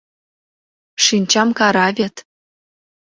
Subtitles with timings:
[1.05, 2.15] Шинчам кара вет.